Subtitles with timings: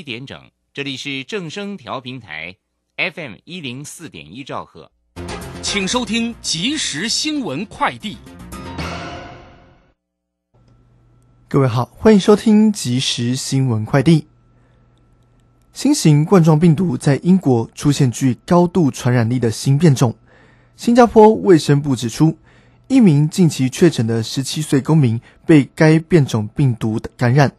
[0.00, 2.56] 一点整，这里是正声调频台
[2.96, 4.90] ，FM 一零四点一兆赫，
[5.62, 8.16] 请收听即时新闻快递。
[11.48, 14.26] 各位好，欢迎收听即时新闻快递。
[15.74, 20.16] 新型冠状病毒在英国出现具高度传染力的新变种。
[20.76, 22.38] 新加坡卫生部指出，
[22.88, 27.54] 一名近期确诊的十七岁公民被该变种病毒感染。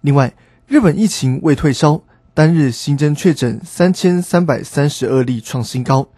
[0.00, 0.34] 另外，
[0.68, 2.02] 日本疫情未退烧，
[2.34, 6.08] 单日新增确诊三千三百三十二例创新高，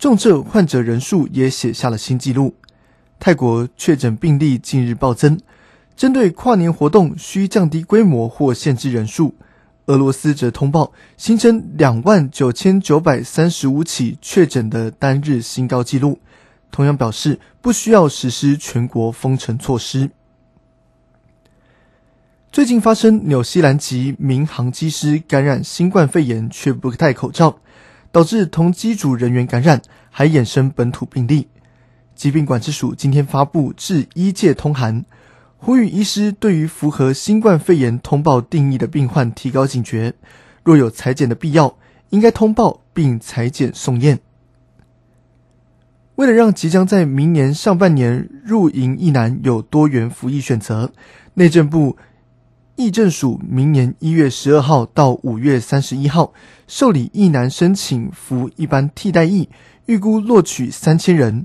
[0.00, 2.56] 重症患者人数也写下了新纪录。
[3.20, 5.38] 泰国确诊病例近日暴增，
[5.96, 9.36] 针对跨年活动需降低规模或限制人数。
[9.86, 16.18] 俄罗斯则通报新增两万九千九百三十五起确诊的单日新高纪录，
[16.72, 20.10] 同样表示不需要实施全国封城措施。
[22.50, 27.58] 最近发生纽西兰籍民航机师感染新冠肺炎却不戴口罩，
[28.10, 31.48] 导致同机组人员感染，还衍生本土病例。
[32.14, 35.04] 疾病管制署今天发布致医界通函。
[35.58, 40.14] 呼吁医师对于符合新冠肺炎通报定义的病患提高警觉，
[40.64, 41.76] 若有裁剪的必要，
[42.08, 44.20] 应该通报并裁剪送验。
[46.14, 50.92] 为了让即将在明年上半年入营役男有多元服役选择，
[51.34, 51.96] 内政部
[52.78, 56.32] 役政署明年一月十二号到五月三十一号
[56.68, 59.48] 受理役男申请服一般替代役，
[59.86, 61.44] 预估录取三千人，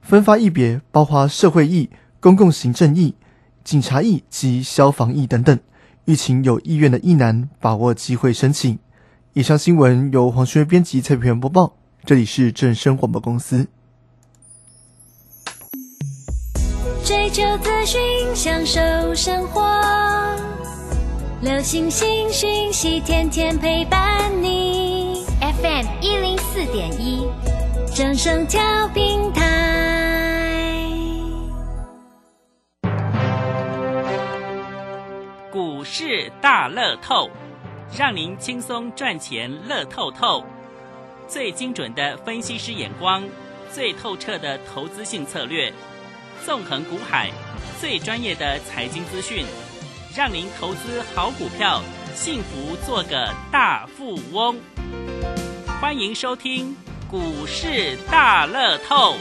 [0.00, 3.14] 分发役别包括社会役、公共行政役。
[3.62, 5.58] 警察役及消防役等等，
[6.06, 8.78] 欲请有意愿的役男把握机会申请。
[9.34, 11.74] 以上新闻由黄轩编辑、蔡平播报，
[12.06, 13.68] 这里是正声广播公司。
[17.04, 18.00] 追求资讯，
[18.34, 18.80] 享受
[19.14, 19.60] 生活，
[21.42, 25.24] 流星星讯息，天天陪伴你。
[25.40, 27.26] FM 一零四点一，
[27.94, 30.84] 掌声调平台。
[35.50, 37.30] 股市大乐透，
[37.98, 40.44] 让您轻松赚钱乐透透。
[41.26, 43.24] 最精准的分析师眼光，
[43.72, 45.72] 最透彻的投资性策略，
[46.44, 47.30] 纵横股海，
[47.80, 49.46] 最专业的财经资讯，
[50.16, 51.80] 让您投资好股票，
[52.16, 54.58] 幸福做个大富翁。
[55.80, 56.76] 欢迎收听
[57.08, 59.14] 股市大乐透。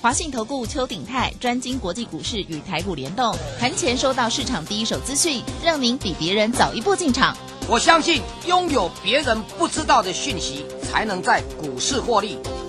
[0.00, 7.36] 华信投顾邱鼎泰专精国际股市与台股联动，盘前收到市场第一手资讯，让您比别人早一步进场。
[7.68, 12.38] 我相信拥有别人不知道的讯息，才能在股市获利。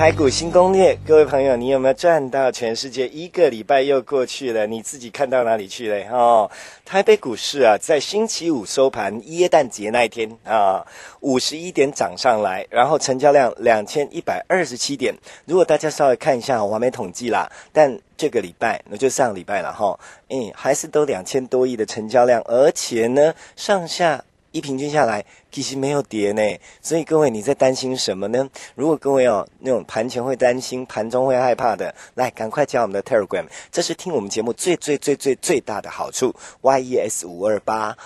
[0.00, 2.50] 台股新攻略，各位朋友，你有没有赚到？
[2.50, 6.10] 全世界一个礼拜又过去了，你自己看到哪里去了？
[6.10, 6.50] 哦，
[6.86, 10.86] 台北股市啊，在星期五收盘，耶诞节那一天啊，
[11.20, 15.14] 五十一点涨上来，然后成交量两千一百二十七点。
[15.44, 20.00] 如果大家稍微看一下，我还没统计啦，但这个礼拜那就上礼拜了哈，
[20.30, 24.24] 嗯，还是都两千多亿的成交量，而且呢，上下。
[24.52, 26.42] 一平均下来，其实没有跌呢，
[26.82, 28.48] 所以各位你在担心什么呢？
[28.74, 36.34] 如果各位哦那种盘前会担心、盘中会害怕的，来赶快加我们的 Telegram，这是听我们节目最最最最最大的好处。
[36.62, 37.96] Yes 五二八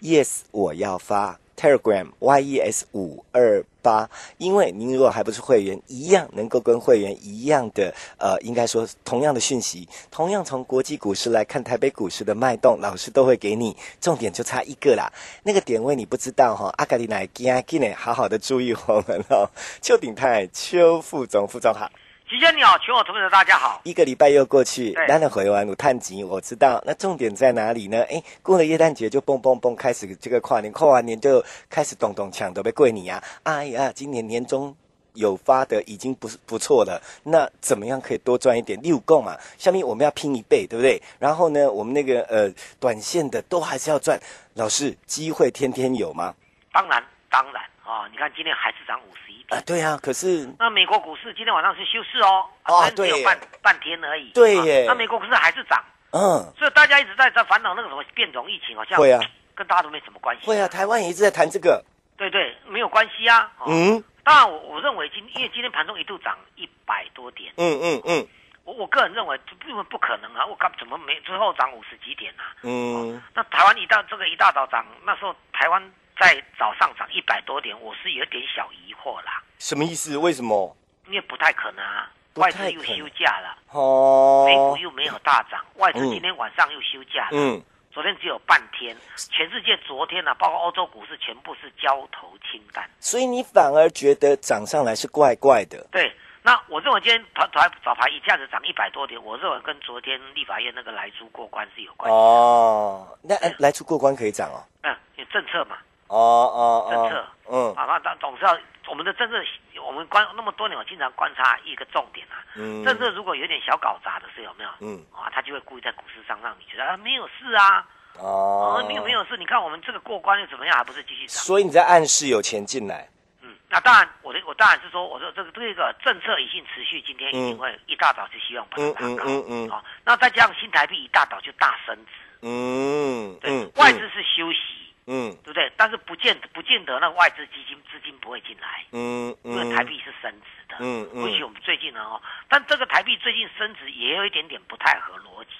[0.00, 1.38] ，Yes 我要发。
[1.56, 4.08] Telegram yes 五二八，
[4.38, 13.76] 因为您如果还不是会员，一样能够跟会员一样的，呃，应该说同样的讯息，同样从国际股市来看台北股市的脉动，老师都会给你。
[14.00, 15.12] 重点就差一个啦，
[15.42, 19.46] 那个点位你不知道哈，阿卡迪奶吉阿吉呢，好好的注意我们哦。
[19.82, 21.90] 邱鼎泰，邱副总，副总好。
[22.34, 23.80] 你好，全国投资者大家好。
[23.84, 26.82] 一个礼拜又过去，当然回完，我探集，我知道。
[26.84, 28.02] 那重点在哪里呢？
[28.10, 33.22] 哎，过了耶诞节就蹦蹦蹦开始这个跨年，跨完年就开始咚咚抢，都被跪你啊！
[33.44, 34.76] 哎呀，今年年终
[35.12, 37.00] 有发的已经不是不错了。
[37.22, 38.80] 那怎么样可以多赚一点？
[38.82, 41.00] 六共嘛，下面我们要拼一倍，对不对？
[41.20, 42.50] 然后呢，我们那个呃
[42.80, 44.18] 短线的都还是要赚。
[44.54, 46.34] 老师，机会天天有吗？
[46.72, 47.00] 当然，
[47.30, 48.08] 当然啊！
[48.10, 49.33] 你看今天还是涨五十。
[49.54, 59.20] 啊，对呀，可是那美国股市今天晚上是休市哦，啊，只，有半半天而已，对耶，那美国股市还是涨，嗯，所以大家一直在在烦恼那个什么变种疫情，好像会啊，
[59.54, 60.46] 跟大家都没什么关系。
[60.46, 61.84] 会啊，台湾也一直在谈这个。
[62.16, 63.50] 对对，没有关系啊。
[63.58, 68.26] 哦、嗯当然我我认为今因为今天盘中一度涨一百多点，嗯嗯嗯
[68.64, 70.46] 我我个人认为这根本不可能啊！
[70.46, 72.56] 我刚怎么没最后涨五十几点啊？
[72.62, 80.16] 嗯，那台湾一大这个一大早涨，那时候台湾在早上涨一百多点，我是有点小疑惑啦，什么意思？
[80.16, 80.76] 为什么？
[81.06, 87.62] 因为不太可能啊，不外资又休假了，哦，美股又没有大涨，外资嗯今天晚上又休假了，嗯
[87.92, 92.88] 昨天只有半天，全世界昨天呢、啊，包括欧洲股市全部是交投清淡。
[92.98, 95.86] 所以你反而觉得涨上来是怪怪的。
[95.92, 96.12] 对，
[96.42, 102.16] 那我认为今天早早早盘一下子涨一百多点，我认为跟昨天立法院那个来租过关是有关系。
[102.16, 104.58] 哦，那呃来出过关可以涨哦。
[104.82, 105.76] 嗯，有政策嘛，
[106.14, 107.26] 哦哦政策。
[107.44, 107.74] 哦，嗯。
[107.76, 108.56] 啊，那那总是要
[108.86, 109.36] 我们的政策，
[109.84, 112.84] 我们观那么多年，我经常观察一个重点啊，嗯。
[112.84, 114.70] 政策如果有点小搞砸的事，有没有？
[114.80, 115.02] 嗯。
[115.12, 117.86] 啊，他就会故意在股市上让你觉得啊没有事啊，
[118.18, 118.78] 哦。
[118.78, 121.42] 哦，没有没有事，你看我们这个过关又怎么样，还不是继续涨？
[121.42, 123.08] 所以你在暗示有钱进来。
[123.42, 129.66] 嗯，那当然，我的我当然是说，我说这个这个政策已经持续，今天一定会一大早就希望把它拉高，嗯嗯嗯。
[129.66, 132.12] 嗯好、那再加上新台币一大早就大升值，
[132.42, 134.58] 嗯对，嗯外资是休息，
[135.06, 135.70] 嗯对不对？
[135.76, 145.50] 但是不见不见得那个外资基金资金不会进来，嗯因为嗯，台币是升值的，嗯嗯尤其我们最近呢哦，但这个台币最近升值也有一点点不太合逻辑。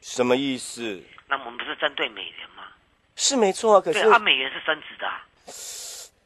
[0.00, 1.02] 什么意思？
[1.28, 2.64] 那我们不是针对美元吗？
[3.16, 5.22] 是没错啊，可是对啊，美元是升值的、啊，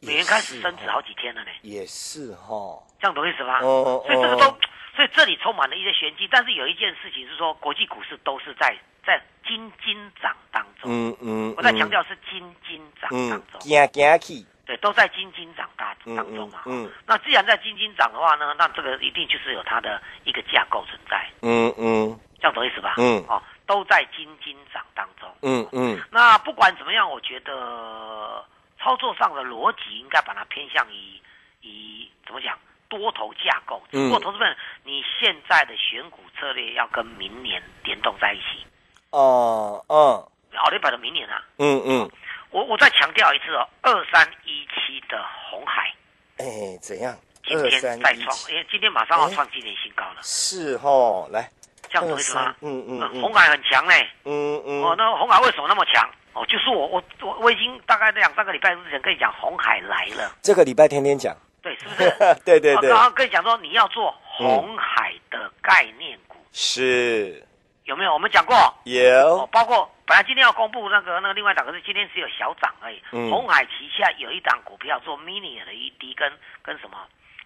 [0.01, 2.81] 美元开始升值哦好几天了呢，也是哈。
[2.99, 3.59] 这样懂意思吧？
[3.61, 4.57] 哦所以这个都哦，
[4.95, 6.27] 所以这里充满了一些玄机。
[6.31, 8.75] 但是有一件事情是说，国际股市都是在
[9.07, 10.91] 在金金涨当中。
[10.91, 14.45] 嗯嗯，我在强调是金金涨当嗯，中，惊惊去。
[14.65, 16.63] 对，都在金金涨大嗯当中嘛。
[16.65, 22.95] 嗯嗯那既然在金金涨的话呢，那这个一定就是有它的一个架构存在，嗯嗯这样懂意思吧？
[22.97, 25.33] 嗯哦，都在金金涨当中。
[25.41, 28.43] 嗯嗯那不管怎么样，我觉得
[28.77, 31.21] 操作上的逻辑应该把它偏向于
[31.61, 32.59] 以怎么讲
[32.89, 33.81] 多头架构。
[33.93, 38.65] 嗯如果投资们你现在的选股策略要跟明年联动在一起，
[39.11, 40.31] 哦哦。
[40.57, 42.09] 奥利百的明年啊，嗯嗯，
[42.49, 45.93] 我我再强调一次哦，二三一七的红海。
[46.39, 47.15] 哎，怎样？
[47.45, 48.51] 今天再创，七。
[48.51, 51.49] 因为今天马上要哎创今年新高了，是哦，来。
[51.89, 54.09] 这样懂二意思吗？，嗯嗯红海很强嘞。
[54.25, 54.81] 嗯嗯。
[54.83, 56.09] 哦，那红海为什么那么强？
[56.33, 62.09] 哦，就是我我我我已经大概两三个礼拜之前跟你讲，红海来了，这个礼拜天天讲，对，是不是？
[62.43, 62.89] 对对对。
[62.89, 67.45] 哦然，后跟你讲说你要做红海的概念股，是
[67.87, 68.13] 有没有？
[68.13, 73.01] 我们讲过，哦，有，包括本来今天要公布那个那个另外一档，可是今天只有小涨而已。
[73.11, 73.29] 嗯。
[73.31, 76.31] 红海旗下有一档股票做 mini 的 ED 跟
[76.61, 76.97] 跟什么？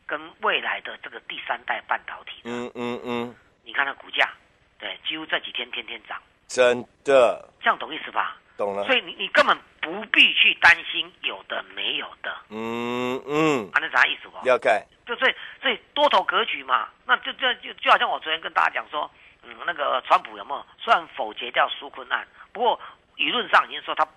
[0.08, 4.30] 跟未来的这个第三代半导体的，嗯嗯嗯，你看它股价，
[4.78, 7.48] 对，几乎这几天天天涨，真的。
[7.62, 8.36] 这样懂意思吧？
[8.58, 8.84] 懂了。
[8.84, 14.38] 所，以你你根本不必去担心有的没有的，嗯嗯，啊，那啥意思不？
[14.46, 19.10] 了解，就所以所以多头格局嘛，那就就就就好像我昨天跟大家讲说，
[19.44, 22.80] 嗯，那个川普有没有虽然否决掉苏坤案，不过
[23.18, 24.08] 舆论上已经说他，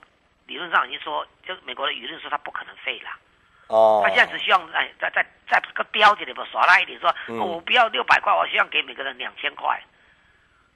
[0.46, 3.10] 理论上已经说，就美国的舆论说他不可能废了，
[3.68, 9.82] 哦，他现在只希望哎再再再个标这里吧耍赖一点说，我不要六百块，我希望给每个人两千块，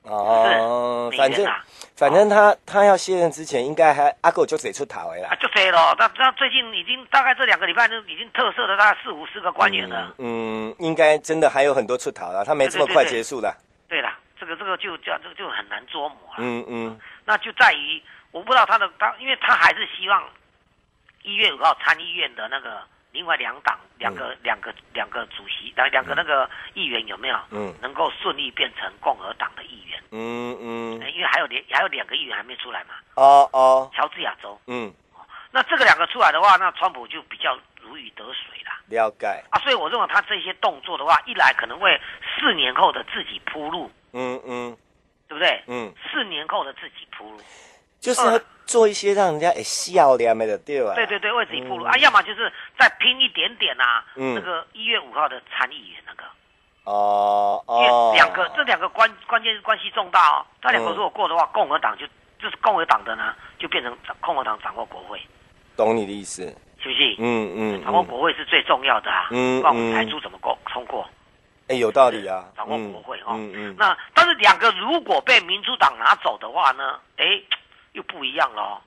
[0.02, 1.64] 哦，反正啊。
[1.96, 5.96] 反正他他要卸任之前，应该还阿狗就得出逃了就这了。
[5.98, 10.14] 那那最近已经大概这两个礼拜就已经特赦了大概四五十个官员了。
[10.18, 13.67] 嗯，应该真的还有很多出逃了，他没这么快结束了，对啦，这
[14.48, 16.36] 个这个就叫这个就很难捉摸了。
[16.38, 18.02] 嗯嗯那就在于
[18.32, 20.28] 我不知道他的他，因为他还是希望
[21.22, 30.02] 一月五号参议院的那个另外两党两个、两个两个主席两两个那个议员有没有嗯能够顺利变成共和党的议员？
[30.10, 34.58] 嗯嗯，因为还有两还有两个议员还没出来嘛，哦哦，乔治亚州。
[34.66, 34.92] 嗯，
[35.50, 38.72] 那这个两个出来的话，那川普就比较如鱼得水了。
[38.88, 42.00] 了解，啊，所以我认为他这些动作的话，一来可能为
[42.38, 44.76] 四年后的自己铺路，嗯嗯。
[45.28, 45.62] 对不对？
[45.66, 47.38] 嗯，四年后的自己铺路。
[48.00, 50.94] 就是要做一些让人家哎笑脸的，对吧？
[50.94, 54.34] 对对对，为自己铺路、啊，要么就是再拼一点点啊，嗯。
[54.34, 56.24] 那个一月五号的参议员那个，
[56.84, 60.94] 哦哦，两个、这两个关关键关系重大哦，这两个嗯。
[60.94, 62.06] 如果过的话，共和党就
[62.40, 65.20] 就是共和党的呢，就变成共和党掌握国会，
[65.76, 66.42] 懂你的意思，
[66.80, 67.16] 是不是？
[67.18, 69.94] 嗯嗯，掌握嗯国会是最重要的啊，嗯不然我们嗯。
[69.94, 71.06] 台珠怎么过通过？
[71.68, 73.32] 哎，有道理啊，掌握国会哦。
[73.32, 77.24] 嗯嗯，那但是两个如果被民主党拿走的话呢，哎，
[77.92, 78.80] 又不一样了哦。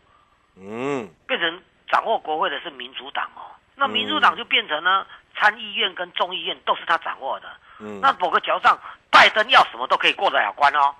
[0.57, 7.47] 嗯变成掌握国会的是民主党哦，那民主党就变成呢，参议院跟众议院都是他掌握的。
[7.79, 8.77] 嗯，那某个角上，
[9.09, 10.93] 拜登要什么都可以过得了关哦。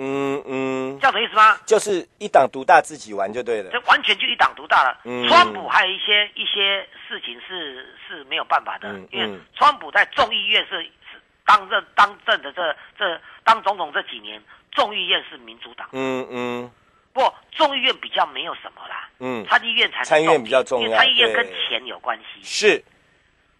[0.00, 0.98] 嗯嗯。
[0.98, 1.58] 这，样的意思吗？
[1.66, 3.70] 就是一党独大，自己玩就对了。
[3.70, 3.78] 这。
[3.82, 4.98] 完全就一党独大了。
[5.04, 16.70] 嗯川普还有一些一些事情是是没有办法的，嗯因为嗯川普在众议院是是当任当政的这这当总统这几年，众议院是民主党，嗯嗯。
[17.12, 22.84] 不过众议院比较没有什么啦，嗯，参议院才参议院比较重要因为参议院跟钱有关系，是。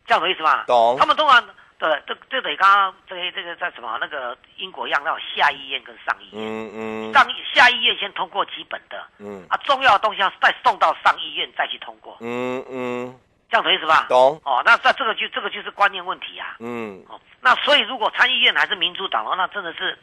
[0.06, 0.64] 这样的意思吗？
[0.66, 0.96] 懂。
[0.98, 1.44] 他们通常
[1.80, 9.02] 对这这得刚刚这个这个在什么那个英国一样，那种下议院跟上议院，嗯嗯上议下议院先通过基本的。
[9.18, 13.18] 嗯啊，重要的东西要再送到上议院再去通过，嗯嗯，
[13.50, 14.04] 这样懂意思吧？
[14.10, 14.38] 懂。
[14.44, 16.56] 哦，那那这个就这个就是观念问题啊。
[16.60, 19.98] 嗯哦，那所以如果参议院还是民主党的话，那真的是，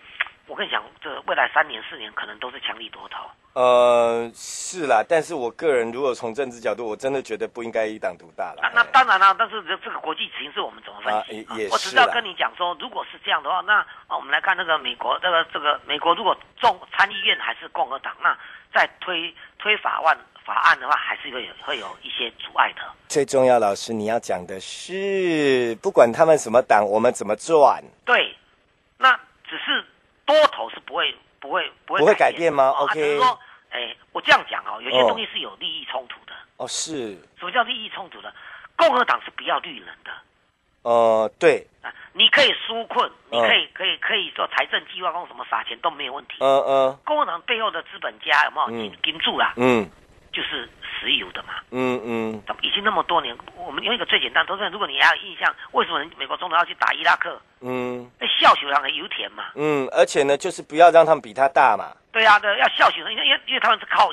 [0.48, 3.26] 我跟你讲，这未来三年四年可能都是强力多头。
[3.54, 8.60] 呃是啦，但是我个人如果从政治角度，我真的觉得不应该一党独大了。
[8.62, 11.44] 那那当然了，但是这这个国际形势我们怎么分析？
[11.44, 18.38] 啊也也我只要跟你讲说，如果是这样的话，那啊，我们来看那个美国，这个这个美国如果众参议院还是共和党，那
[18.72, 22.82] 在推推法案法案的话，还是会有会有一些阻碍的。
[23.08, 28.36] 最重要，老师你要讲的是，不管他们什么党，我们怎么转，对，
[29.00, 29.84] 那只是
[30.28, 33.40] 多头是不会不会不会不会改变吗？OK 只是说，
[33.72, 36.34] 哎，我这样讲哦，有些哦东西是有利益冲突的。
[36.58, 38.32] 哦是，什么叫利益冲突的？
[38.76, 40.12] 共和党是不要绿人的。
[40.84, 46.36] 呃对，啊，你可以纾困，你嗯可以可以可以做财政计划，或什么撒钱都没有问题。
[46.40, 47.00] 嗯嗯。
[47.04, 48.78] 共和党背后的资本家有没有嗯。
[48.80, 49.54] 金金柱啦？
[49.58, 49.90] 嗯。
[50.34, 50.70] 就是
[51.00, 51.56] 石油的嘛。
[51.72, 57.40] 嗯嗯已经那么多年，我们用一个最简单，投资人，如果你还有印象，为什么美国总统要去打伊拉克？
[57.62, 59.46] 嗯那笑球上的油田嘛。
[59.56, 61.96] 嗯，而且呢，就是不要让他们比他大嘛。
[62.12, 64.10] 对啊，对，要笑球，因为因为因为他们是靠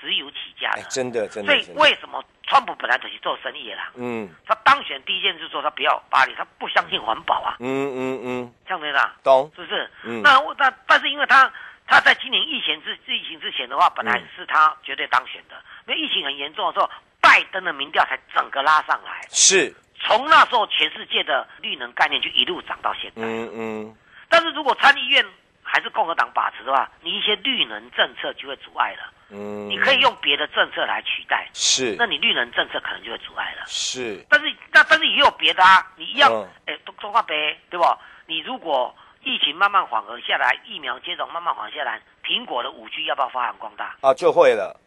[0.00, 3.90] 石油起家哎的，，真的真的所以为什么川普本来就是做生意的啦？
[3.96, 9.90] 嗯他当选第一件事说他不要巴黎，他不相信环保啊，嗯嗯嗯，这样子啦，懂，是不是？
[10.04, 11.50] 嗯那那但是因为他
[11.88, 16.88] 他在今年疫情之疫情之前的话，本来嗯是他绝对当选的，因为疫情很严重的时候，
[17.20, 23.22] 拜登的民调才整个拉上来，是，从那时候全世界的绿能概念就一路涨到现在。
[23.22, 23.96] 嗯嗯。
[24.28, 25.24] 但是如果参议院
[25.62, 29.10] 还是共和党把持的话，你一些绿能政策就会阻碍了。
[29.30, 31.96] 嗯，你可以用别的政策来取代，是。
[31.98, 33.64] 那你绿能政策可能就会阻碍了。
[33.66, 37.98] 是，但是那但是也有别的啊，你一样嗯，哎、中中华杯对吧？
[38.26, 43.96] 你如果疫情慢慢缓和下来，疫苗接种慢慢缓下来，苹果的五 G 要不要发扬光大？
[44.00, 44.78] 啊，就会了，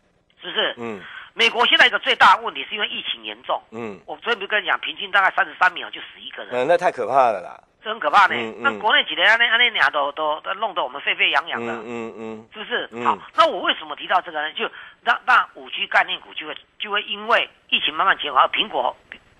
[0.41, 0.75] 是不是？
[0.77, 1.01] 嗯
[1.33, 8.35] 美国现在一个最大的问题是因为疫情严重，嗯，我昨天不是跟你讲，平均大概三十三秒就死一个人，嗯，那太可怕了啦，这很可怕呢。
[8.35, 11.71] 嗯嗯那国内几年安那安那俩都都都弄得我们沸沸扬扬的。
[11.71, 12.89] 嗯嗯嗯，是不是？
[12.91, 14.51] 嗯好，那我为什么提到这个呢？
[14.51, 14.69] 就
[15.03, 18.93] 那那五 G 概念股就会就会因为疫情慢慢减缓，苹果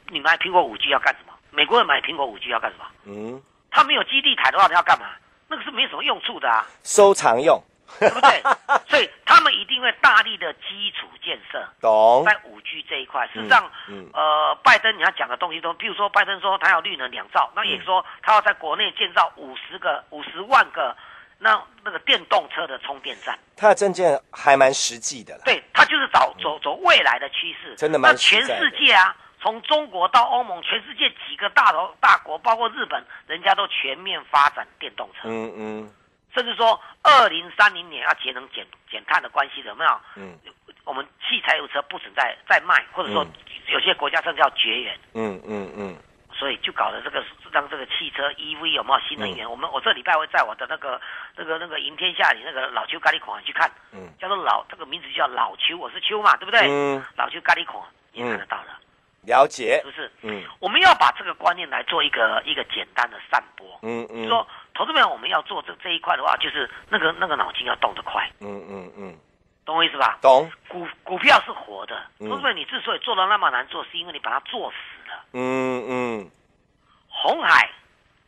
[0.08, 1.34] 你买苹果五 G 要干什么？
[1.52, 2.86] 美国人买苹果五 G 要干什么？
[3.04, 3.42] 嗯，
[3.72, 5.08] 他没有基地台的话，他要干嘛？
[5.48, 7.62] 那个是没什么用处的啊，收藏用，
[8.00, 8.42] 对不对？
[8.88, 13.28] 所以他们一定会大力的基础建设懂，在五 G 这一块。
[13.34, 20.96] 事实上，嗯呃，拜登你要讲的东西都，譬如说拜登说他要绿能两兆，那也说他要在国内建造五十个、五十万个
[21.38, 23.38] 那那个电动车的充电站。
[23.58, 27.76] 他的证件还蛮实际的啦，对，他就是找走走未来的趋势。
[27.76, 35.94] 真的蛮那全实在的世界啊，从中国到欧盟，全世界几个大头大国，包括日本，人家都全面发展电动车，嗯嗯。
[36.34, 40.00] 甚至说二零三零年要节能减减碳的关系有没有？
[40.16, 40.38] 嗯。
[40.84, 43.32] 我们汽柴油车不存在再卖，或者说嗯。
[43.68, 45.00] 有些国家甚至要绝缘。
[45.14, 45.96] 嗯嗯嗯，
[46.34, 49.50] 所以就搞了这个让这个汽车 EV 有没有新能源？
[49.50, 51.00] 我们我这礼拜会在我的那个
[51.36, 54.14] 那个那个赢天下里那个老邱咖喱孔去看，嗯。
[54.20, 56.68] 叫做老这个名字叫老邱，我是邱嘛，对不对？
[56.70, 57.04] 嗯。
[57.18, 57.82] 老邱咖喱孔
[58.14, 58.80] 也看得到了，
[59.26, 59.82] 了解。
[59.84, 60.12] 是，不是？
[60.22, 60.44] 嗯。
[60.60, 69.18] 我们要把这个观念来做一个一个简单的散播，嗯嗯，说投资朋友我们要做这这一块的话，就是那个那个脑筋要动得快，嗯嗯嗯，
[69.66, 70.18] 懂我意思吧？
[70.22, 72.30] 懂，股股票是活的，嗯。
[72.30, 75.24] 投资朋友你之所以做的那么难做，是因为你把它做死了。
[75.34, 76.32] 嗯嗯，
[77.08, 77.70] 红海，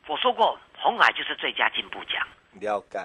[0.07, 2.25] 我说过，红海就是最佳进步奖，
[2.59, 2.99] 了解，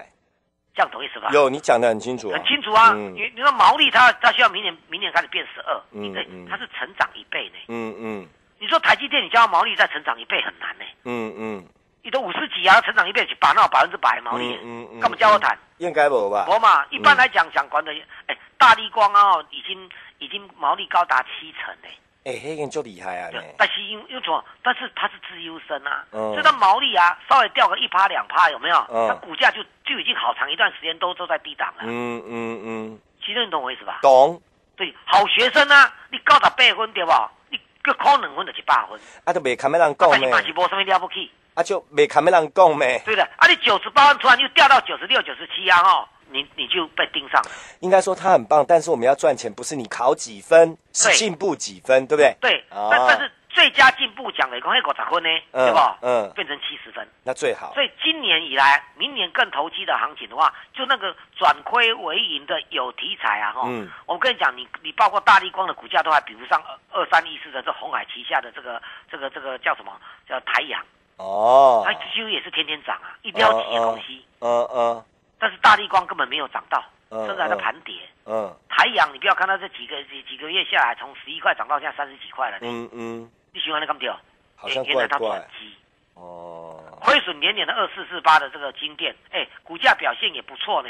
[0.78, 1.28] 这样懂意思吧？
[1.32, 2.92] 有你讲的很清楚，很清楚啊。
[2.94, 6.14] 嗯你你说毛利它它需要明年明年开始变十二、嗯
[6.48, 7.56] 它是成长一倍呢。
[7.66, 8.28] 嗯嗯
[8.60, 11.66] 你说台积电你叫它毛利再成长一倍很难呢，嗯嗯，
[12.04, 15.58] 你都五十几啊，成长一倍去把那百分之百毛利，嗯嗯，干嘛叫我谈？
[15.78, 16.46] 应该无吧？
[16.48, 17.92] 我嘛，一般来讲想管的，
[18.26, 21.88] 哎，大力光啊，哦已经已经毛利高达七成呢。
[22.24, 24.44] 哎，黑人就厉害啊，对，但是因因为什么？
[24.62, 28.76] 但是他是自优生啊，嗯所以它毛利啊稍微掉个一趴两趴，有没有？
[28.90, 31.84] 嗯它股价就就已经好长一段时间都都在低档了。
[31.84, 34.00] 嗯嗯嗯，其实你懂我意思吧？
[34.02, 34.40] 懂，
[34.76, 37.30] 对，好学生啊，你高达八分对吧？
[37.50, 40.54] 你个考两分就一百分，啊，都未看要人讲但是嘛是咩？
[40.56, 41.30] 无什么了不起。
[41.54, 43.00] 啊就没看没人讲咩？
[43.04, 47.50] 对的，啊，你九十八分突然又掉到九十六、九十七啊，哦，你你就被盯上了。
[47.80, 52.36] 应该说他很棒，但是我们要赚钱，不是你考几分，是对进步几分，对不对？
[52.40, 55.98] 对，啊但但是最佳进步奖的讲那五十分呢，嗯对吧？
[56.02, 57.06] 嗯变成七十分。
[57.24, 57.72] 那最好。
[57.74, 68.80] 所以今年以来，明年更投机的行情的话，就那个转亏为盈的有题材啊，哈、嗯我跟你讲，你你包括大力光的股价都还比不上二二三一四的这红海旗下的这个
[69.10, 69.92] 这个这个叫什么
[70.28, 70.80] 叫台阳，
[71.16, 75.04] 哦，它几乎也是天天涨啊，一标题的东西，嗯嗯
[75.38, 77.94] 但是大力光根本没有涨到，嗯甚至还在盘跌。
[78.24, 84.18] 嗯台阳，你不要看它这几个几几个月下来，从十一块涨到现在三十几块了，嗯嗯，你喜欢那干掉？
[84.54, 85.74] 好像怪怪转机。
[86.14, 90.88] 哦，亏损年年的二四四八的这个金店，哎，股价表现也不错呢，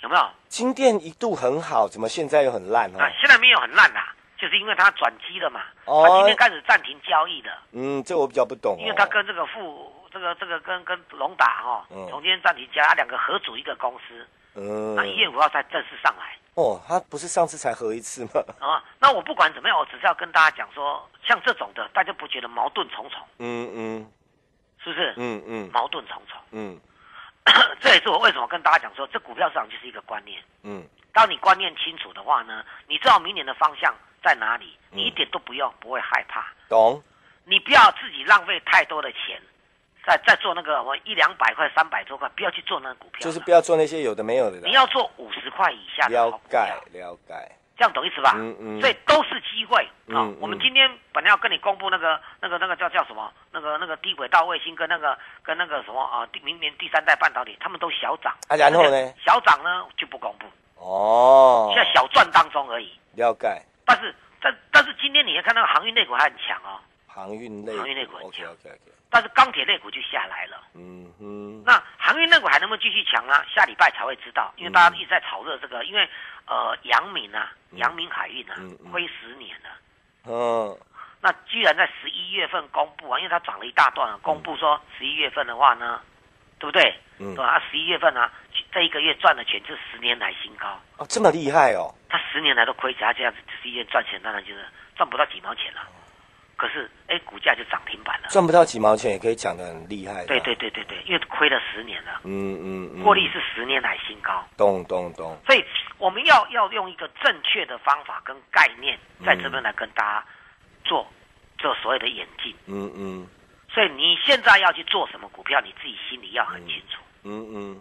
[0.00, 0.30] 有没有？
[0.48, 8.80] 金店一度很好，怎么现在又很烂啊哦？，现在没有很烂啦，就是因为它转机了嘛，哦它今天开始暂停交易的，嗯，这我比较不懂哦。
[8.80, 18.30] 因为它跟这个富这个这个跟跟龙达哈、嗯从今天暂停交易，它两个合组一个公司，嗯那一月五号才正式上来哦，他不是上次才合一次吗？
[18.58, 18.82] 啊。
[18.98, 24.12] 那我不管怎么样，我只是要跟大家讲说，像这种的，大家不觉得矛盾重重，嗯嗯
[24.82, 25.14] 是不是？
[25.16, 26.78] 嗯嗯矛盾重重，嗯
[27.80, 30.42] 这也是我为什么跟大家讲说，这股票市场就是一个观念。
[30.64, 36.52] 嗯当你观念清楚的话呢，你知道明年的方向在哪里，嗯你一点都不用不会害怕。
[36.68, 37.02] 懂。
[37.44, 39.40] 你不要自己浪费太多的钱，
[40.10, 43.20] 在在做那个我一两百块、三百多块，不要去做那个股票。
[43.20, 44.58] 就是不要做那些有的没有的。
[44.64, 47.52] 你要做五十块以下的好了股票解，了解。
[47.76, 48.34] 这样懂意思吧？
[48.36, 53.32] 嗯嗯所以都是机会啊、我们今天本来要跟你公布那个、那个、那个叫叫什么？
[53.52, 56.26] 那个、那个低轨道卫星跟那个跟那个什么啊？
[56.32, 58.36] 第明年第三代半导体，他们都小涨。
[58.48, 60.46] 啊然后呢 小涨呢就不公布，
[60.84, 62.92] 哦，现在小赚当中而已。
[63.14, 63.62] 了解。
[63.86, 68.92] 但是但但是今天你要看那个航运类股还很强哦，航运类，航运类股很 OK 强 OK OK。
[69.10, 70.62] 但是钢铁类股就下来了。
[70.74, 73.44] 嗯哼，那航运类股还能不能继续强啊？
[73.54, 76.08] 下礼拜才会知道，因为大家一直在炒热这个，因为
[76.46, 79.70] 呃阳明啊，阳明海运啊嗯嗯亏十年了。
[80.26, 80.78] 嗯
[81.22, 86.00] 那居然在十一月份公布啊，因为它涨了一大段啊，公布说十一月份的话呢，
[86.58, 86.94] 对不对？
[87.18, 88.30] 嗯对十一月份呢、
[88.72, 91.94] 这一个月赚的钱是十年来新高，哦，这么厉害哦。
[92.08, 94.64] 他十年来都亏钱，他这样子十一月赚钱，当然就是
[94.96, 95.82] 赚不到几毛钱了。
[96.60, 98.28] 可是，哎，股价就涨停板了。
[98.28, 100.26] 赚不到几毛钱也可以讲的很厉害的。
[100.26, 104.46] 对对对对对，因为亏了十年了，嗯嗯嗯，获利是十年来新高。
[104.58, 105.34] 咚咚咚。
[105.46, 105.64] 所以
[105.96, 110.26] 我们要要用一个正确的方法跟概念，在这边来跟大家
[110.84, 111.06] 做
[111.56, 112.54] 做所有的演进。
[112.66, 113.26] 嗯嗯
[113.72, 117.80] 所以你现在要去做什么股票，你自己心里要很清楚，嗯嗯，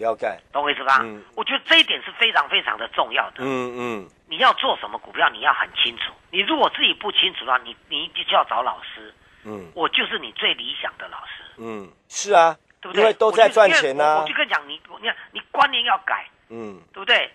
[0.00, 0.36] 了解。
[0.52, 0.98] 懂我意思吧？
[1.02, 3.44] 嗯我觉得这一点是非常非常的重要的。
[3.44, 6.12] 嗯嗯你要做什么股票，你要很清楚。
[6.30, 9.14] 你如果自己不清楚的话，你你就要找老师。
[9.44, 13.00] 嗯我就是你最理想的老师，嗯，是啊，对不对？
[13.02, 17.30] 因为都在赚钱呢、我就我我就跟你讲，你你看你观念要改，嗯对不对？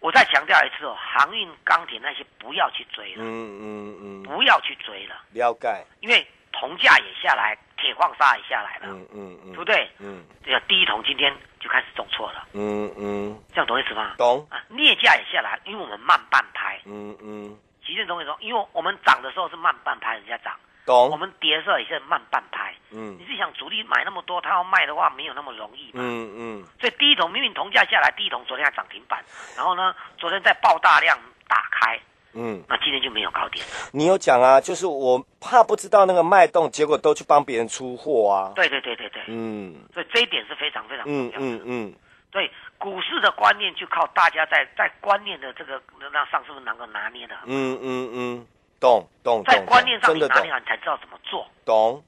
[0.00, 5.68] 我再强调一次哦，航运、钢铁那些不要去追了，嗯嗯嗯，不要去追了，了解。
[6.00, 9.88] 因为铜价也下来，铁矿砂也下来了，嗯嗯嗯，对不对？
[9.98, 14.14] 嗯这个第一桶今天就开始重挫了，嗯嗯，这样懂意思吗？
[14.18, 14.46] 懂。
[14.50, 16.80] 啊，镍价也下来，因为我们慢半拍。
[16.84, 18.34] 嗯嗯，其实懂我意思？
[18.40, 20.52] 因为我们涨的时候是慢半拍，人家涨；
[20.86, 21.18] 我懂。
[21.18, 22.74] 们跌的时候也是慢半拍。
[22.92, 26.00] 嗯你是想主力买那么多，他要卖的话没有那么容易嘛？
[26.02, 29.24] 嗯嗯所以第一桶明明铜价下来，第一桶昨天还涨停板，
[29.56, 31.16] 然后呢，昨天在爆大量
[31.46, 32.00] 打开，
[32.34, 33.72] 嗯，那今天就没有高点了。
[33.92, 38.52] 你有讲啊，就是我怕不知道那个脉动，结果都去帮别人出货啊。
[38.54, 41.46] 对对对对对，嗯所以这一点是非常非常重嗯要的。
[41.46, 41.94] 嗯嗯，
[42.30, 45.80] 对股市的观念，就靠大家在在观念的这个
[46.12, 47.34] 那上是不是能够拿捏的？
[47.46, 48.46] 嗯嗯嗯，
[48.80, 49.44] 懂懂懂。
[49.44, 52.02] 在观念上你拿捏好，你才知道怎么做，懂。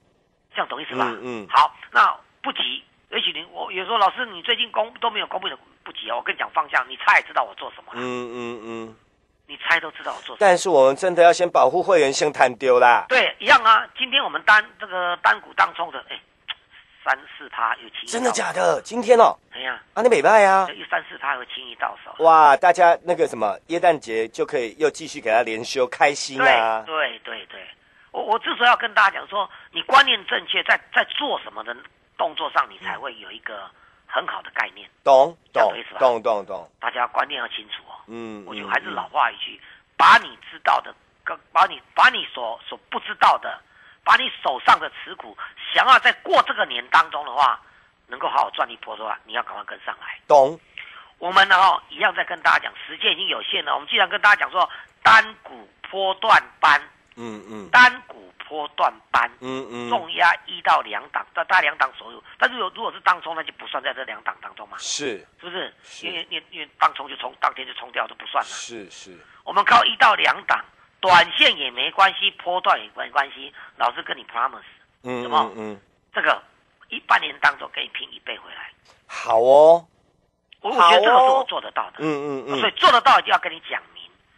[0.55, 1.07] 这样懂意思吧？
[1.09, 2.85] 嗯嗯好，那不急。
[3.11, 8.97] 也许你我有时候老师，你最近公都没有公布的不急哦，我跟你讲方向，你猜也知道我做什么了，嗯嗯嗯，
[9.47, 10.37] 你猜都知道我做什么。
[10.41, 13.07] 但是我们真的要先保护会员，先谈丢啦。
[13.09, 13.87] 对，一样啊。
[13.99, 16.19] 今天我们单这个单股当冲的，哎，
[17.05, 18.53] 三四趴有轻易真的假？
[18.53, 18.81] 的？
[18.83, 20.75] 今天哦，哎呀，啊，你美拜啊就。
[20.75, 22.25] 有三四趴有轻易到手。
[22.25, 26.83] 哇，大家那个什么耶诞节就可以又继续给他连休，开心啊！
[26.87, 27.61] 对对对，
[28.11, 31.77] 我我之所以要跟大家讲说，你观念正确，在在做什么的
[32.17, 33.69] 动作上，你才会有一个
[34.13, 34.89] 很好的概念。
[35.03, 37.97] 懂懂懂意思吧懂懂懂，大家观念要清楚哦。
[38.07, 39.59] 嗯，嗯我就还是老话一句，
[39.97, 40.95] 把你知道的，
[41.53, 43.59] 把你把你所所不知道的，
[44.05, 45.37] 把你手上的持股，
[45.75, 47.59] 想要在过这个年当中的话，
[48.07, 50.21] 能够好好赚一波的话，你要赶快跟上来。
[50.29, 50.61] 懂，
[51.19, 53.75] 我们呢，哦，一样在跟大家讲，时间已经有限了。
[53.75, 54.69] 我们既然跟大家讲说，
[55.03, 56.81] 单股波段班，
[57.17, 62.23] 嗯嗯单股波段班，嗯嗯，重压一到两档，大大概两档左右。
[62.39, 65.75] 但是有如果是当冲，那就不算在这两档当中嘛，是是不是？
[65.83, 68.51] 是因为因为因为当冲就冲当天就冲掉，就不算了。
[68.51, 70.63] 是是，我们靠一到两档，
[71.01, 73.53] 短线也没关系，波段也没关系。
[73.77, 74.63] 老师跟你 promise，
[75.03, 75.81] 嗯什么嗯嗯，
[76.15, 76.43] 这个
[76.89, 78.71] 一半年当中给你拼一倍回来。
[79.07, 79.87] 好哦，
[80.61, 83.92] 我我觉得这个是我做得到的，嗯嗯嗯所以做得到就要跟你讲明。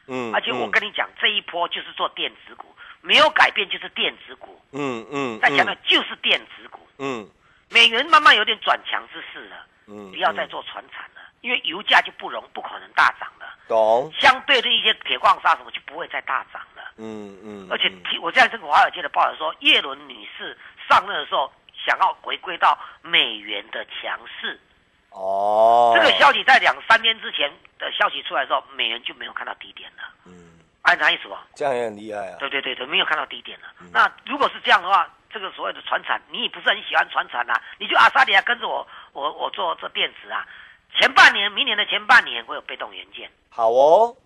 [0.07, 2.67] 嗯，而且我嗯跟你讲，这一波就是做电子股，
[3.01, 4.61] 没有改变就是电子股。
[4.73, 7.29] 嗯嗯，再强调就是电子股，嗯
[7.71, 13.47] 美元慢慢有点转强之势了，嗯，不要再做船产了，因为油价就不容不可能大涨了。
[13.67, 16.83] 懂，相对的一些铁矿砂什么就不会再大涨了。
[16.97, 20.57] 嗯嗯，而且听我在这个华尔街的报道说，叶伦女士
[20.89, 21.51] 上任的时候
[21.87, 24.61] 想要回归到美元的强势。
[25.15, 27.49] 哦，这个消息在两三天之前
[27.79, 30.03] 的消息出来的时候，美元就没有看到低点了。
[30.27, 31.47] 嗯，按他意思吧？
[31.55, 33.69] 这样也很厉害啊，对对对对，没有看到低点了。
[33.93, 40.45] 那如果是这样的话，这个所谓的船产，你也不是很喜欢船产啊，你就阿萨利亚跟着我，我我做这电子啊。
[40.99, 44.17] 前半年，明年的前半年会有被动元件，好哦，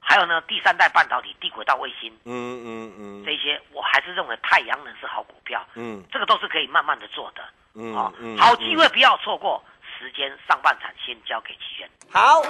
[0.00, 2.12] 还有呢第三代半导体、低轨道卫星。
[2.24, 3.24] 嗯嗯嗯。
[3.24, 6.02] 这些，我还是认为太阳能是好股票，嗯。
[6.12, 7.42] 这个都是可以慢慢的做的。
[7.74, 9.64] 嗯哦嗯，好机会不要错过，
[10.02, 11.88] 时间上半场先交给齐轩。
[12.10, 12.42] 好。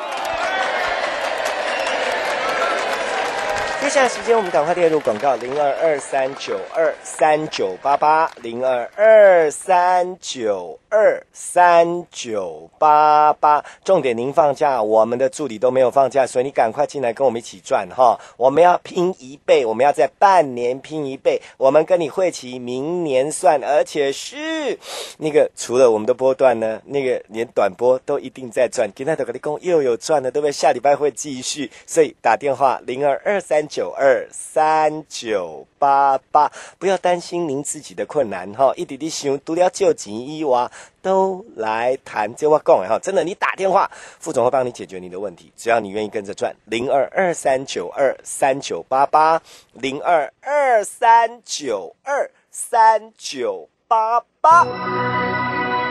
[3.83, 13.63] 接下来时间，我们赶快列入广告：零二二三九二三九八八，零二二三九二三九八八。
[13.85, 18.17] 重点，您放假，我们的助理都没有放假，所以你赶快进来跟我们一起赚哈！
[18.37, 24.79] 我们要拼一倍，我们要在半年拼一倍，我们跟你会齐，明年算，而且是
[25.19, 28.89] 那个除了我们的波段呢，那个连短波都一定在赚。
[28.95, 30.53] 今天都跟你讲又有赚了，对不对？
[30.53, 42.35] 下礼拜会继续，所以打电话零二二三九二三九八八，不要担心您自己的困难哈，一滴滴想除了救钱以外，都来谈。
[42.37, 46.55] 这话讲哈，真的，你打电话，副总会帮你解决你的问题，只要你愿意跟着转。
[46.67, 49.41] 零二二三九二三九八八，
[49.73, 55.32] 零二二三九二三九八八。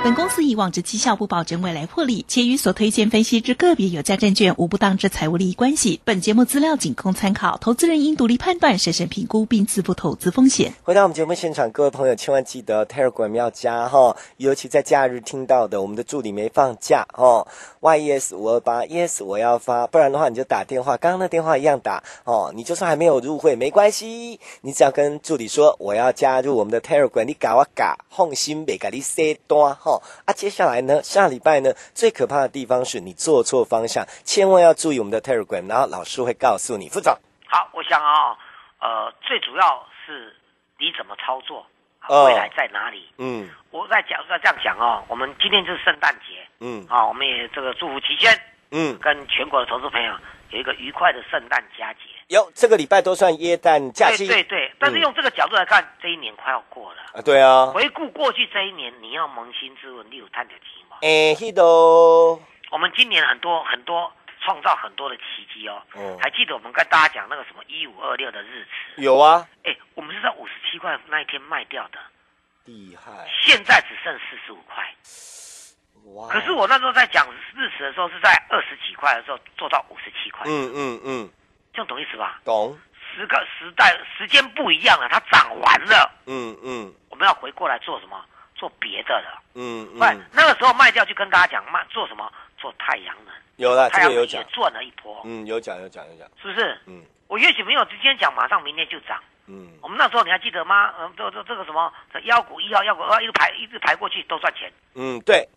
[0.04, 6.02] 本公司以往之绩效不保证未来获利，且与所推荐分析之个别有价证券无不当之财务利益关系。
[6.04, 10.74] 本节目资料仅供参考，投资人应独立判断、审慎评估并自负投资风险。
[10.82, 17.48] 回到我们节目现场，各位朋友千万记得 Telegram 要加哈，尤其在假日听到的，我们的助理没放假哦。
[17.82, 22.52] YES 五二八 Yes 我要发，不然的话你就打电话，刚刚那电话一样打哦。
[22.56, 29.91] 你就算还没有入会没关系，你只要跟助理说我要加入我们的 Telegram，你搞啊搞，放心别给你塞单哈。
[30.26, 37.12] 啊，接下来呢，下礼拜呢，最可怕的地方是你做错方向，千万要注意我们的 Telegram，然后老师会告诉你，副总。
[37.48, 38.38] 好，我想啊、
[38.80, 40.36] 呃，最主要是
[40.78, 41.66] 你怎么操作，
[42.26, 43.10] 未来在哪里？
[43.18, 48.32] 嗯我在讲，在这样讲哦，我们今天就是圣诞节嗯啊，我们也这个祝福齐轩
[48.72, 50.14] 嗯，跟全国的投资朋友
[50.50, 52.02] 有一个愉快的圣诞佳节。
[52.32, 54.26] 有这个礼拜都算耶诞假期。
[54.26, 57.02] 对对对，但是用这个角度来看，这一年快要过了。
[57.14, 60.96] 啊，对啊，回顾过去这一年，你要扪心自问，你有探点奇吗？
[61.02, 62.42] 诶，迄都，
[62.72, 65.84] 我们今年很多很多创造很多的奇迹哦。
[65.94, 69.02] 嗯还记得我们跟大家讲那个什么一五二六的日子？
[69.02, 72.00] 有啊，哎，我们是在五十七块那一天卖掉的，
[72.64, 74.82] 厉害，现在只剩四十五块。
[76.16, 81.30] 哇可是我那时候在讲日子的时候，是在二十几块的时候做到五十七块，嗯嗯嗯，
[81.74, 82.42] 这样懂意思吧？
[82.44, 82.78] 懂，
[83.16, 88.24] 时个时代时间不一样了，它涨完了，嗯嗯我们要回过来做什么？
[88.56, 89.42] 做别的了。
[89.56, 92.32] 嗯嗯，那个时候卖掉就跟大家讲卖做什么？
[92.58, 96.80] 做太阳能，有了，太阳有讲，赚了一波，嗯，有讲有讲有讲，是不是？
[96.86, 99.20] 嗯我也许没有今天讲，马上明天就涨。
[99.48, 100.94] 嗯我们那时候你还记得吗？
[101.00, 105.48] 嗯，这这这个什么这腰股一号腰股二号一直排一直排过去都赚钱，嗯，对，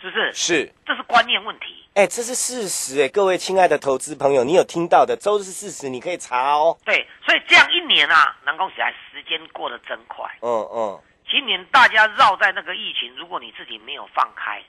[0.00, 0.32] 是不是？
[0.32, 1.85] 是，这是观念问题。
[1.96, 10.30] 哎，这是事实哎，各位亲爱的投资朋友，你有听到的都是事实，你可以查哦，对，所以这样一年啊，南宫起来时间过得真快。
[10.42, 14.62] 嗯嗯，今年大家绕在那个疫情，如果你自己没有放开，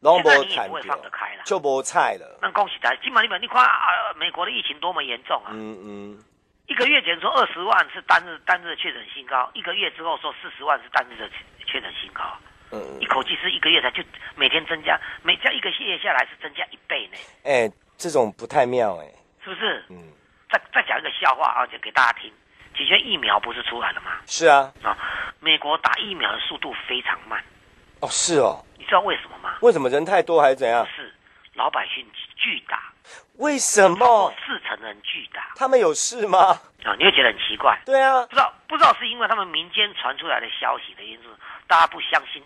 [0.00, 1.42] 拢现在你也不会放得开了。
[1.46, 5.48] 就无菜了，那恭喜他，今晚你们你看啊，美国的疫情多么严重啊！
[5.54, 6.22] 嗯嗯，
[6.66, 11.30] 一个月前说二十万是单日单日的确诊新高，一个月之后说四十万是单日的
[11.64, 12.24] 确诊新高，
[12.72, 14.02] 嗯一口气是一个月才就
[14.36, 19.06] 每天增加，每加一个月下来是增加一倍呢，哎，这种不太妙哎，
[19.42, 19.84] 是不是？
[19.90, 20.12] 嗯，
[20.50, 22.32] 再再讲一个笑话啊，就给大家听。
[22.76, 24.12] 其实疫苗不是出来了吗？
[24.26, 24.96] 是啊，啊，
[25.40, 27.42] 美国打疫苗的速度非常慢，
[28.00, 29.56] 哦是哦，你知道为什么吗？
[29.62, 30.86] 为什么人太多还是怎样？
[30.94, 31.12] 是
[31.54, 32.92] 老百姓巨打，
[33.38, 34.32] 为什么？
[34.46, 36.38] 四成人拒打他们有事吗？
[36.84, 37.76] 啊，你会觉得很奇怪。
[37.84, 41.28] 对啊不，知道不知道是因为他们民间传出来的消息的因素，
[41.66, 42.40] 大家不相信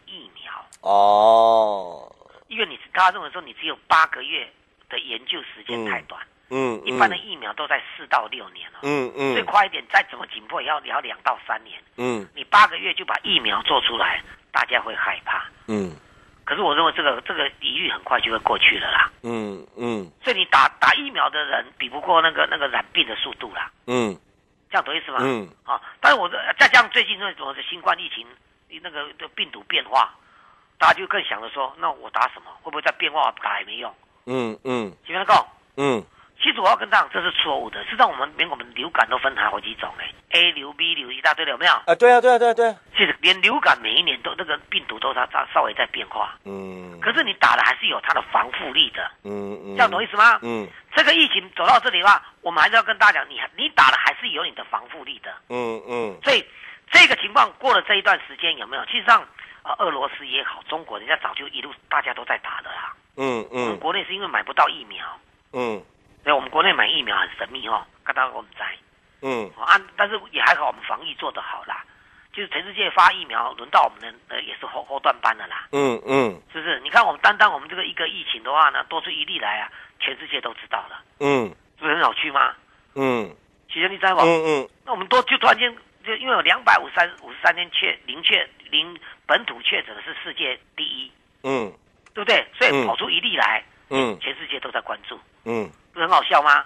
[0.83, 2.15] 哦，
[2.49, 4.49] 因为你大家认为说你只有八个月
[4.89, 9.33] 的研究时间太短，嗯，一般的疫苗都在四到六年哦，嗯嗯。
[9.33, 12.29] 最快一点再怎么紧迫也要也要两到三年，嗯。
[12.35, 15.45] 你八个月就把疫苗做出来，大家会害怕。
[15.69, 15.97] 嗯。
[16.45, 20.11] 可是我认为这个这个疑虑很快就会过去了啦，嗯嗯。
[20.25, 24.19] 所以你打打疫苗的人比不过那个那个染病的速度啦，嗯。
[24.69, 25.19] 这样懂意思吗？
[25.21, 25.49] 嗯。
[25.65, 28.27] 啊，但是我的再加上最近那种的新冠疫情，
[28.83, 30.13] 那个的病毒变化，
[30.83, 32.51] 大家就更想着说，那我打什么？
[32.61, 33.95] 会不会再变化打也没用？
[34.27, 36.03] 嗯嗯前面讲，嗯
[36.43, 37.85] 其实我要跟大家讲，这是错误的。
[37.85, 41.73] 实际上，我们连我们流感都分好几种哎，A 流、B 流一大堆的，有没有？
[41.87, 50.41] 啊，对啊对啊对啊对啊，其实连流感每一年都那个病毒都它它稍微在变化，嗯可是你打的还是有它的防护力的，嗯嗯，这样懂意思吗？
[50.43, 50.67] 嗯
[50.97, 55.33] 这个疫情走到这里的话，我们还是要跟大家讲，你你打的还是有你的防护力的。
[55.49, 56.45] 嗯嗯所以
[56.91, 58.85] 这个情况过了这一段时间有没有？
[58.87, 59.25] 其实上，
[59.65, 62.95] 呃，俄罗斯也好，中国人家早就一路大家都在打的啦。
[63.17, 65.07] 嗯我们嗯国内是因为买不到疫苗，
[65.53, 65.83] 嗯。
[66.25, 68.65] 对，我们国内买疫苗很神秘哦，刚刚我们在
[69.23, 69.51] 嗯。
[69.57, 71.85] 哦啊，但是也还好，我们防疫做得好啦。
[72.33, 76.41] 就是全世界发疫苗，轮到我们的呃也是后后段班的啦，嗯嗯。
[76.53, 76.81] 是不是？
[76.81, 79.71] 你看我们单单我们这个一个疫情的话呢，多出一例来啊，
[80.01, 81.49] 全世界都知道了，嗯。
[81.79, 82.55] 是不是很有趣吗？
[82.95, 83.35] 嗯。
[83.69, 84.23] 其实你知道不？
[84.23, 84.69] 嗯嗯。
[84.87, 91.13] 那我们多就突然间就因为有两百五三五十三天确零确零本土确诊的是世界第一，
[91.45, 91.73] 嗯。
[92.15, 92.45] 对不对？
[92.59, 92.87] 所以嗯。
[92.87, 94.19] 跑出一例来，嗯。
[94.21, 95.71] 全世界都在关注，嗯。
[95.93, 96.65] 不是很好笑吗？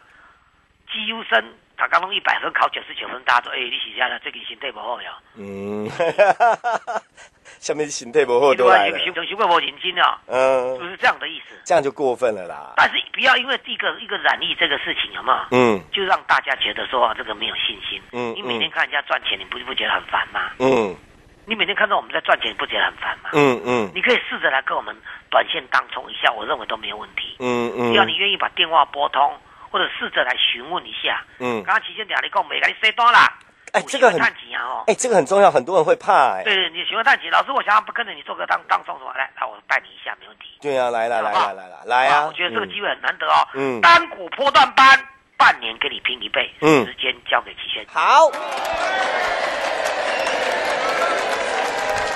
[0.93, 1.45] 绩优生
[1.77, 5.87] 他刚弄一百分考九十九分，大家说哎，你写下来最近心态不好呀，嗯，
[7.59, 11.57] 下面形态不好都来了，修修修过无认真啊，是嗯就，是这样的意思？
[11.65, 15.39] 这样就过分了啦，但是不要因为一个一个染疫这个事情有没有？
[15.51, 15.81] 嗯。
[15.93, 18.01] 就让大家觉得说、啊这个没有信心。
[18.13, 20.53] 嗯你每天看人家赚钱，你不不觉得很烦吗？
[20.61, 20.97] 嗯
[21.47, 23.31] 你每天看到我们在赚钱，你不觉得很烦吗？
[23.33, 24.95] 嗯嗯你可以试着来跟我们
[25.31, 27.37] 短线当冲一下，我认为都没有问题。
[27.39, 29.33] 嗯嗯只要你嗯愿意把电话拨通，
[29.71, 31.23] 或者试着来询问一下。
[31.39, 33.33] 嗯，刚刚期间讲你讲没给你塞多啦，
[33.73, 34.85] 哎这个很探钱啊哦。
[34.89, 40.47] 哎，这个很重要，很多人会怕哎，对对，你询问探钱，老师我想要不跟着你做个当当冲什么，来，来我带你一下，没问题。
[40.61, 43.47] 对啊，来来来来来来来啊，我觉得这个机会很难得哦。
[43.55, 44.99] 嗯单股波段班，
[45.37, 47.85] 半年给你拼一倍，嗯时间交给齐轩。
[47.89, 48.31] 好。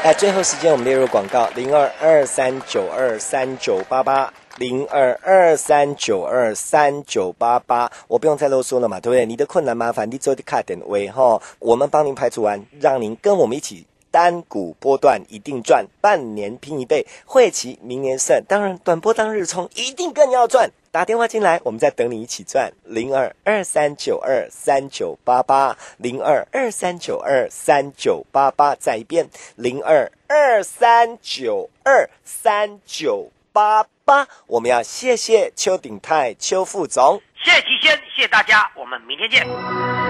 [0.02, 7.90] 哎，最后时间我们列入广告：零二二三九二三九八八，零二二三九二三九八八。
[8.08, 9.26] 我不用再啰嗦了嘛，对不对？
[9.26, 13.86] 你的困难麻烦你做的卡点位哈，我们帮您排除完，让您跟我们一起。
[14.12, 18.42] 单股波段一定赚，半年拼一倍，会齐明年胜。
[18.48, 20.68] 当然，短波当日冲一定更要赚。
[20.92, 22.72] 打电话进来，我们在等你一起赚。
[22.84, 34.26] 零二二三九二三九八八，零二二三九二三九八八，再一遍，零二二三九二三九八八。
[34.48, 37.22] 我们要谢谢邱鼎泰邱副总。
[37.40, 40.09] 谢谢提先，谢谢大家，我们明天见。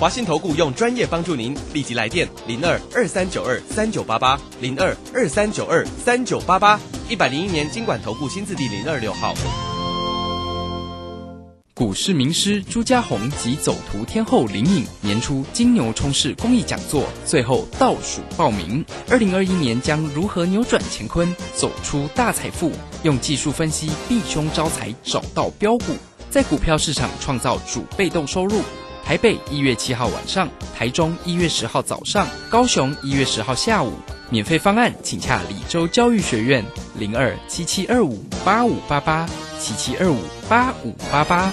[0.00, 9.34] 华信投顾用专业帮助您，立即来电零二二三九二三九八八零二二三九二三九八八，一百零一年经管投顾新字第零二六号。
[11.74, 18.82] 股市名师朱家红及走图天后林颖年初金牛冲势公益讲座，最后倒数报名。
[19.10, 22.72] 二零二一年将如何扭转乾坤，走出大财富？
[23.02, 25.94] 用技术分析避凶招财，找到标股，
[26.30, 28.62] 在股票市场创造主被动收入。
[29.10, 33.92] 台北一月七号晚上，台中一月十号早上，高雄一月十号下午。
[34.30, 40.16] 免费方案，请洽李州教育学院零二七七二五八五八八七七二五
[40.48, 41.52] 八五八八。